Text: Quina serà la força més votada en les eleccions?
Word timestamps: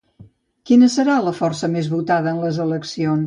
Quina 0.69 0.89
serà 0.93 1.17
la 1.27 1.33
força 1.41 1.71
més 1.75 1.91
votada 1.93 2.35
en 2.35 2.43
les 2.47 2.61
eleccions? 2.69 3.17